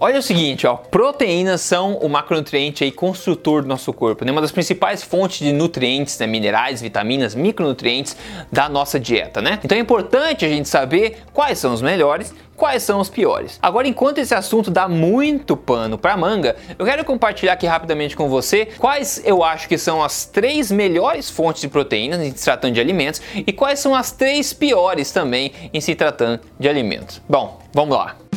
[0.00, 4.30] Olha o seguinte, ó, proteínas são o macronutriente aí construtor do nosso corpo, né?
[4.30, 6.26] uma das principais fontes de nutrientes, né?
[6.26, 8.16] minerais, vitaminas, micronutrientes
[8.50, 9.58] da nossa dieta, né?
[9.64, 13.56] Então é importante a gente saber quais são os melhores quais são os piores.
[13.62, 18.28] Agora, enquanto esse assunto dá muito pano para manga, eu quero compartilhar aqui rapidamente com
[18.28, 22.74] você quais eu acho que são as três melhores fontes de proteínas em se tratando
[22.74, 27.22] de alimentos e quais são as três piores também em se tratando de alimentos.
[27.28, 28.27] Bom, vamos lá.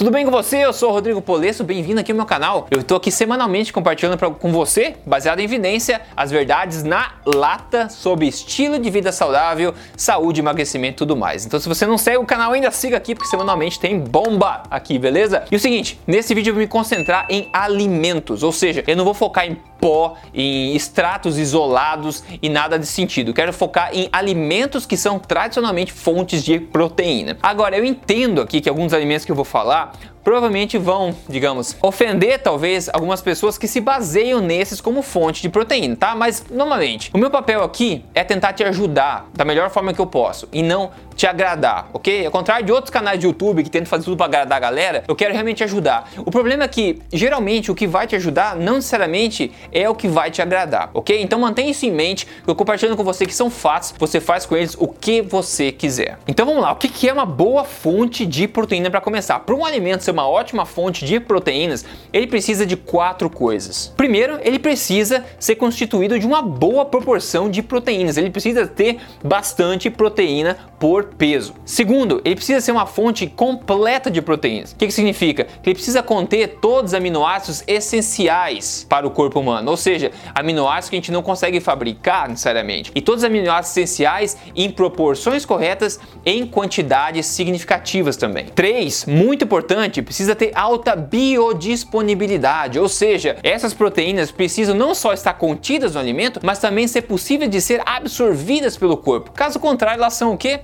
[0.00, 0.64] Tudo bem com você?
[0.64, 2.66] Eu sou o Rodrigo Polesso, bem-vindo aqui ao meu canal.
[2.70, 7.90] Eu estou aqui semanalmente compartilhando pra, com você, baseado em evidência, as verdades na lata
[7.90, 11.44] sobre estilo de vida saudável, saúde, emagrecimento e tudo mais.
[11.44, 14.98] Então se você não segue o canal ainda, siga aqui porque semanalmente tem bomba aqui,
[14.98, 15.44] beleza?
[15.52, 19.04] E o seguinte, nesse vídeo eu vou me concentrar em alimentos, ou seja, eu não
[19.04, 23.32] vou focar em pó, em extratos isolados e nada de sentido.
[23.32, 27.38] Quero focar em alimentos que são tradicionalmente fontes de proteína.
[27.42, 29.92] Agora, eu entendo aqui que alguns alimentos que eu vou falar
[30.22, 35.96] provavelmente vão, digamos, ofender talvez algumas pessoas que se baseiam nesses como fonte de proteína,
[35.96, 36.14] tá?
[36.14, 40.06] Mas normalmente, o meu papel aqui é tentar te ajudar da melhor forma que eu
[40.06, 40.90] posso e não
[41.20, 42.24] te agradar, ok?
[42.24, 45.04] Ao contrário de outros canais de YouTube que tentam fazer tudo para agradar a galera,
[45.06, 46.10] eu quero realmente ajudar.
[46.16, 50.08] O problema é que geralmente o que vai te ajudar não necessariamente é o que
[50.08, 51.20] vai te agradar, ok?
[51.20, 54.56] Então mantenha isso em mente, eu compartilhando com você que são fatos, você faz com
[54.56, 56.18] eles o que você quiser.
[56.26, 59.40] Então vamos lá, o que é uma boa fonte de proteína para começar?
[59.40, 63.92] Para um alimento ser uma ótima fonte de proteínas, ele precisa de quatro coisas.
[63.96, 69.88] Primeiro, ele precisa ser constituído de uma boa proporção de proteínas, ele precisa ter bastante
[69.88, 71.54] proteína por peso.
[71.66, 74.72] Segundo, ele precisa ser uma fonte completa de proteínas.
[74.72, 75.44] O que, que significa?
[75.44, 80.88] Que ele precisa conter todos os aminoácidos essenciais para o corpo humano, ou seja, aminoácidos
[80.88, 82.90] que a gente não consegue fabricar necessariamente.
[82.94, 88.46] E todos os aminoácidos essenciais em proporções corretas, em quantidades significativas também.
[88.46, 95.34] Três, muito importante, precisa ter alta biodisponibilidade, ou seja, essas proteínas precisam não só estar
[95.34, 99.30] contidas no alimento, mas também ser possível de ser absorvidas pelo corpo.
[99.32, 100.60] Caso contrário, elas são o quê?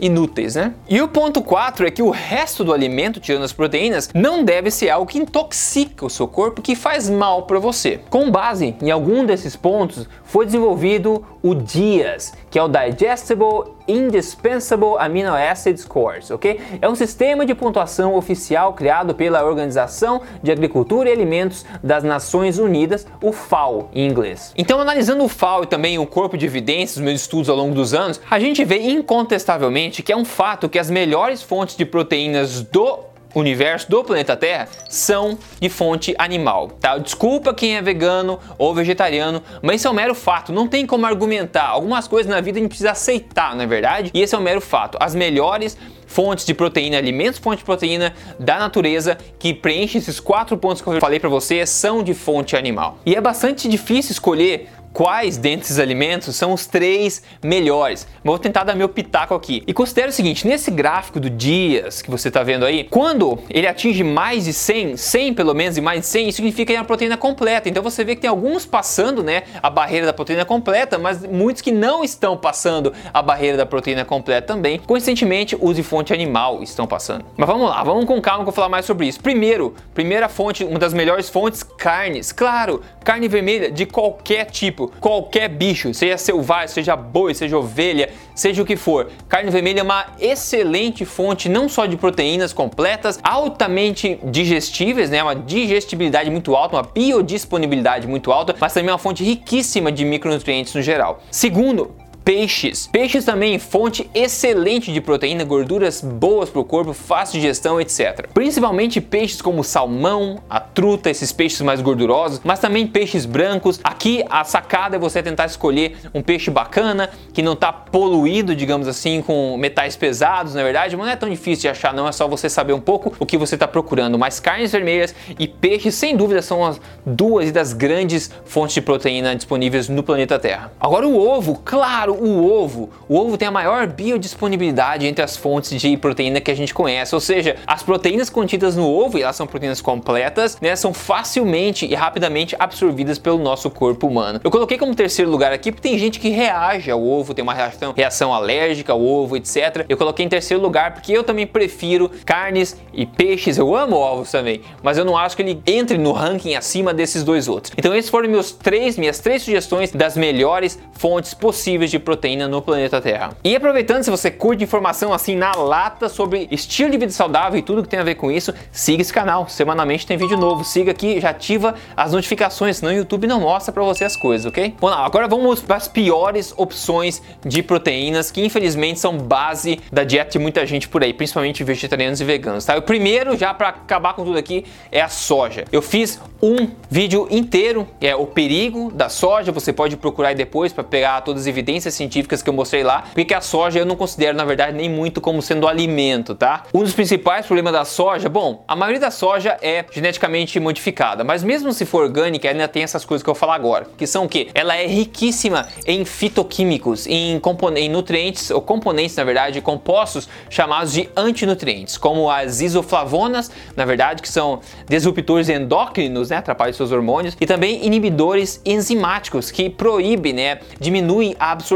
[0.00, 0.74] Inúteis, né?
[0.88, 4.70] E o ponto 4 é que o resto do alimento, tirando as proteínas, não deve
[4.70, 8.00] ser algo que intoxica o seu corpo, que faz mal para você.
[8.10, 14.96] Com base em algum desses pontos, foi desenvolvido o DIAS, que é o Digestible Indispensable
[14.98, 16.60] Amino Acid Scores, ok?
[16.80, 22.58] É um sistema de pontuação oficial criado pela Organização de Agricultura e Alimentos das Nações
[22.58, 24.52] Unidas, o FAO em inglês.
[24.56, 27.94] Então, analisando o FAO e também o corpo de evidências, meus estudos ao longo dos
[27.94, 32.62] anos, a gente vê incontestavelmente que é um fato que as melhores fontes de proteínas
[32.62, 32.98] do
[33.34, 36.96] universo do planeta Terra são de fonte animal, tá?
[36.98, 41.06] Desculpa quem é vegano ou vegetariano, mas isso é um mero fato, não tem como
[41.06, 41.66] argumentar.
[41.66, 44.10] Algumas coisas na vida a gente precisa aceitar, não é verdade?
[44.14, 44.96] E esse é um mero fato.
[45.00, 45.76] As melhores
[46.06, 50.88] fontes de proteína, alimentos fonte de proteína da natureza que preenchem esses quatro pontos que
[50.88, 52.98] eu falei para você são de fonte animal.
[53.04, 58.06] E é bastante difícil escolher quais desses alimentos são os três melhores.
[58.24, 59.62] Vou tentar dar meu pitaco aqui.
[59.66, 63.66] E considere o seguinte, nesse gráfico do dias que você está vendo aí, quando ele
[63.66, 66.80] atinge mais de 100, 100 pelo menos e mais de 100, isso significa que é
[66.80, 67.68] uma proteína completa.
[67.68, 71.60] Então você vê que tem alguns passando, né, a barreira da proteína completa, mas muitos
[71.60, 74.78] que não estão passando a barreira da proteína completa também.
[74.78, 77.22] Coincidentemente, os de fonte animal estão passando.
[77.36, 79.20] Mas vamos lá, vamos com calma que eu vou falar mais sobre isso.
[79.20, 82.32] Primeiro, primeira fonte, uma das melhores fontes, carnes.
[82.32, 88.62] Claro, carne vermelha de qualquer tipo qualquer bicho, seja selvagem, seja boi, seja ovelha, seja
[88.62, 89.10] o que for.
[89.28, 95.34] Carne vermelha é uma excelente fonte não só de proteínas completas, altamente digestíveis, né, uma
[95.34, 100.82] digestibilidade muito alta, uma biodisponibilidade muito alta, mas também uma fonte riquíssima de micronutrientes no
[100.82, 101.22] geral.
[101.30, 101.94] Segundo,
[102.26, 102.88] peixes.
[102.88, 108.26] Peixes também fonte excelente de proteína, gorduras boas para o corpo, fácil digestão, etc.
[108.34, 113.78] Principalmente peixes como salmão, a truta, esses peixes mais gordurosos, mas também peixes brancos.
[113.84, 118.88] Aqui a sacada é você tentar escolher um peixe bacana, que não está poluído, digamos
[118.88, 122.12] assim, com metais pesados, na verdade, mas não é tão difícil de achar, não é
[122.12, 124.18] só você saber um pouco o que você está procurando.
[124.18, 129.36] Mas carnes vermelhas e peixes, sem dúvida, são as duas das grandes fontes de proteína
[129.36, 130.72] disponíveis no planeta Terra.
[130.80, 132.90] Agora o ovo, claro, o ovo.
[133.08, 137.14] O ovo tem a maior biodisponibilidade entre as fontes de proteína que a gente conhece,
[137.14, 141.94] ou seja, as proteínas contidas no ovo, elas são proteínas completas, né, são facilmente e
[141.94, 144.40] rapidamente absorvidas pelo nosso corpo humano.
[144.42, 147.54] Eu coloquei como terceiro lugar aqui porque tem gente que reage ao ovo, tem uma
[147.54, 149.84] reação, reação alérgica ao ovo, etc.
[149.88, 154.30] Eu coloquei em terceiro lugar porque eu também prefiro carnes e peixes, eu amo ovos
[154.30, 157.72] também, mas eu não acho que ele entre no ranking acima desses dois outros.
[157.76, 162.62] Então esses foram meus três, minhas três sugestões das melhores fontes possíveis de proteína no
[162.62, 163.36] planeta Terra.
[163.42, 167.62] E aproveitando, se você curte informação assim na lata sobre estilo de vida saudável e
[167.62, 169.48] tudo que tem a ver com isso, siga esse canal.
[169.48, 170.62] Semanalmente tem vídeo novo.
[170.64, 174.46] Siga aqui, já ativa as notificações, senão o YouTube não mostra para você as coisas,
[174.46, 174.76] ok?
[174.80, 180.30] Bom, agora vamos para as piores opções de proteínas que infelizmente são base da dieta
[180.30, 182.76] de muita gente por aí, principalmente vegetarianos e veganos, tá?
[182.76, 185.64] O primeiro, já para acabar com tudo aqui, é a soja.
[185.72, 190.84] Eu fiz um vídeo inteiro, é o perigo da soja, você pode procurar depois para
[190.84, 194.36] pegar todas as evidências científicas que eu mostrei lá, porque a soja eu não considero,
[194.36, 196.64] na verdade, nem muito como sendo alimento, tá?
[196.72, 201.42] Um dos principais problemas da soja, bom, a maioria da soja é geneticamente modificada, mas
[201.42, 204.24] mesmo se for orgânica, ainda tem essas coisas que eu vou falar agora, que são
[204.24, 204.48] o que?
[204.54, 207.40] Ela é riquíssima em fitoquímicos, em,
[207.76, 214.22] em nutrientes, ou componentes, na verdade, compostos chamados de antinutrientes, como as isoflavonas, na verdade,
[214.22, 220.58] que são disruptores endócrinos, né, atrapalham seus hormônios, e também inibidores enzimáticos, que proíbem, né,
[220.78, 221.75] diminuem a absorção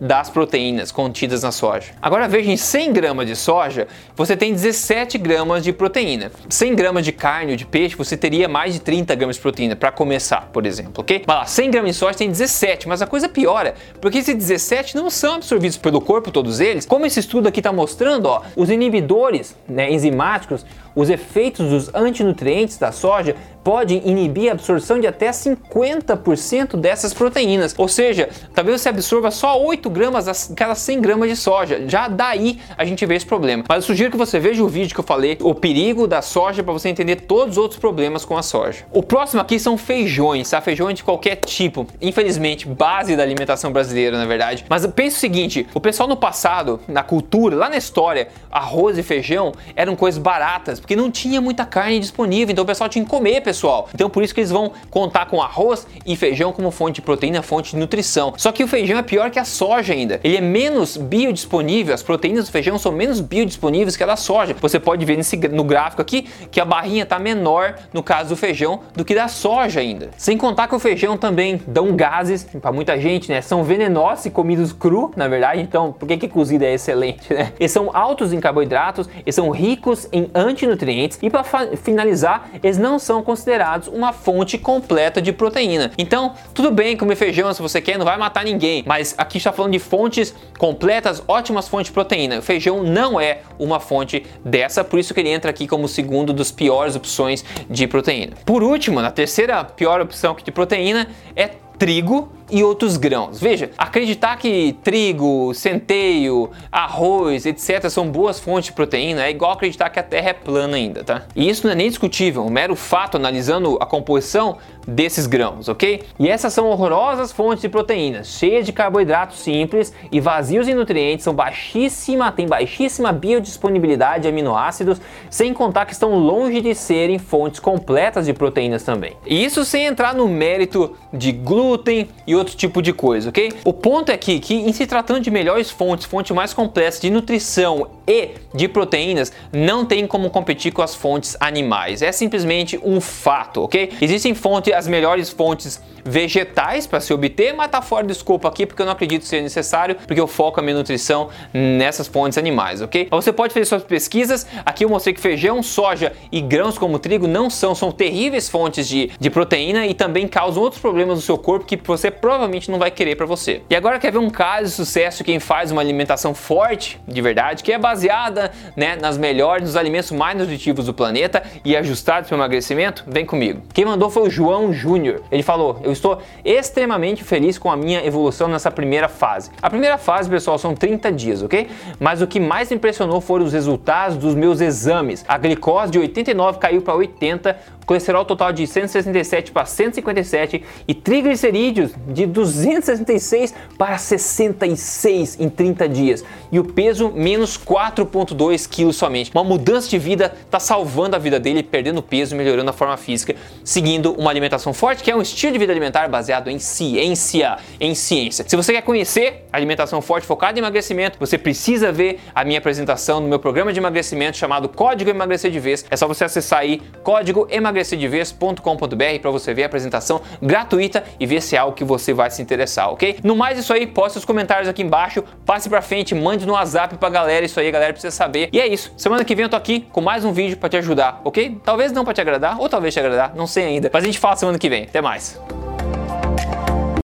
[0.00, 1.92] das proteínas contidas na soja.
[2.00, 6.30] Agora veja, em 100 gramas de soja, você tem 17 gramas de proteína.
[6.48, 9.76] 100 gramas de carne ou de peixe, você teria mais de 30 gramas de proteína,
[9.76, 11.22] para começar, por exemplo, ok?
[11.26, 14.96] Vai lá, 100 gramas de soja tem 17, mas a coisa piora, porque esses 17
[14.96, 18.70] não são absorvidos pelo corpo, todos eles, como esse estudo aqui está mostrando, ó, os
[18.70, 23.36] inibidores né, enzimáticos, os efeitos dos antinutrientes da soja
[23.66, 27.74] pode inibir a absorção de até 50% dessas proteínas.
[27.76, 31.82] Ou seja, talvez você absorva só 8 gramas a cada 100 gramas de soja.
[31.88, 33.64] Já daí a gente vê esse problema.
[33.68, 36.62] Mas eu sugiro que você veja o vídeo que eu falei, o perigo da soja,
[36.62, 38.84] para você entender todos os outros problemas com a soja.
[38.92, 40.60] O próximo aqui são feijões, tá?
[40.60, 41.88] Feijões de qualquer tipo.
[42.00, 44.64] Infelizmente, base da alimentação brasileira, na verdade.
[44.68, 49.02] Mas pensa o seguinte: o pessoal no passado, na cultura, lá na história, arroz e
[49.02, 53.10] feijão eram coisas baratas, porque não tinha muita carne disponível, então o pessoal tinha que
[53.10, 53.88] comer, pessoal pessoal.
[53.94, 57.42] Então por isso que eles vão contar com arroz e feijão como fonte de proteína,
[57.42, 58.34] fonte de nutrição.
[58.36, 60.20] Só que o feijão é pior que a soja ainda.
[60.22, 64.54] Ele é menos biodisponível, as proteínas do feijão são menos biodisponíveis que a da soja.
[64.60, 68.36] Você pode ver nesse, no gráfico aqui que a barrinha está menor no caso do
[68.36, 70.10] feijão do que da soja ainda.
[70.16, 73.40] Sem contar que o feijão também dão gases para muita gente, né?
[73.40, 75.60] São venenosos se comidos cru, na verdade.
[75.62, 77.52] Então, por que que cozido é excelente, né?
[77.58, 81.44] Eles são altos em carboidratos, eles são ricos em antinutrientes e para
[81.76, 85.92] finalizar, eles não são considerados considerados uma fonte completa de proteína.
[85.96, 89.52] Então, tudo bem comer feijão se você quer, não vai matar ninguém, mas aqui está
[89.52, 92.38] falando de fontes completas, ótimas fontes de proteína.
[92.38, 96.32] O feijão não é uma fonte dessa, por isso que ele entra aqui como segundo
[96.32, 98.32] dos piores opções de proteína.
[98.44, 101.06] Por último, na terceira pior opção de proteína
[101.36, 103.40] é trigo e outros grãos.
[103.40, 107.88] Veja, acreditar que trigo, centeio, arroz, etc.
[107.90, 111.22] são boas fontes de proteína é igual acreditar que a Terra é plana ainda, tá?
[111.34, 116.04] E isso não é nem discutível, um mero fato analisando a composição desses grãos, ok?
[116.18, 121.24] E essas são horrorosas fontes de proteínas, cheias de carboidratos simples e vazios em nutrientes,
[121.24, 127.58] são baixíssima, tem baixíssima biodisponibilidade de aminoácidos, sem contar que estão longe de serem fontes
[127.58, 129.16] completas de proteínas também.
[129.26, 133.52] E isso sem entrar no mérito de glúten e outro tipo de coisa, ok?
[133.64, 137.10] O ponto é aqui que em se tratando de melhores fontes, fontes mais completas de
[137.10, 142.02] nutrição e de proteínas, não tem como competir com as fontes animais.
[142.02, 143.92] É simplesmente um fato, ok?
[144.00, 148.64] Existem fontes, as melhores fontes vegetais para se obter, mas tá fora do escopo aqui
[148.64, 152.80] porque eu não acredito ser necessário, porque eu foco a minha nutrição nessas fontes animais,
[152.80, 153.08] ok?
[153.10, 154.46] Você pode fazer suas pesquisas.
[154.64, 158.86] Aqui eu mostrei que feijão, soja e grãos como trigo não são, são terríveis fontes
[158.86, 162.78] de, de proteína e também causam outros problemas no seu corpo que você provavelmente não
[162.80, 163.62] vai querer para você.
[163.70, 167.62] E agora quer ver um caso de sucesso quem faz uma alimentação forte, de verdade,
[167.62, 172.36] que é baseada né, nas melhores, nos alimentos mais nutritivos do planeta e ajustados para
[172.36, 173.04] emagrecimento?
[173.06, 173.62] Vem comigo.
[173.72, 175.22] Quem mandou foi o João Júnior.
[175.30, 179.52] Ele falou: Eu estou extremamente feliz com a minha evolução nessa primeira fase.
[179.62, 181.68] A primeira fase, pessoal, são 30 dias, ok?
[182.00, 185.24] Mas o que mais impressionou foram os resultados dos meus exames.
[185.28, 187.56] A glicose de 89 caiu para 80,
[187.86, 196.24] colesterol total de 167 para 157 e triglicerídeos de 266 para 66 em 30 dias
[196.50, 199.30] e o peso menos 4,2 quilos somente.
[199.34, 203.36] Uma mudança de vida está salvando a vida dele, perdendo peso, melhorando a forma física,
[203.62, 207.94] seguindo uma alimentação forte, que é um estilo de vida alimentar baseado em ciência, em
[207.94, 208.46] ciência.
[208.48, 213.20] Se você quer conhecer alimentação forte focada em emagrecimento, você precisa ver a minha apresentação
[213.20, 215.84] no meu programa de emagrecimento chamado Código Emagrecer de Vez.
[215.90, 221.56] É só você acessar aí códigoemagrecerdevez.com.br para você ver a apresentação gratuita e ver se
[221.56, 223.18] é algo que você vai se interessar, ok?
[223.22, 226.96] No mais isso aí, poste os comentários aqui embaixo, passe para frente, mande no WhatsApp
[226.96, 228.48] pra galera, isso aí a galera precisa saber.
[228.52, 228.92] E é isso.
[228.96, 231.60] Semana que vem eu tô aqui com mais um vídeo para te ajudar, ok?
[231.64, 233.90] Talvez não para te agradar ou talvez te agradar, não sei ainda.
[233.92, 234.84] Mas a gente fala semana que vem.
[234.84, 235.40] Até mais.